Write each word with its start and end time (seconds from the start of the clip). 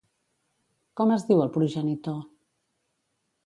Com 1.01 1.13
es 1.17 1.27
diu 1.29 1.45
el 1.45 1.53
progenitor? 1.59 2.19